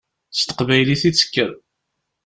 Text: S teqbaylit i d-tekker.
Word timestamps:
S 0.37 0.41
teqbaylit 0.43 1.03
i 1.09 1.11
d-tekker. 1.11 1.51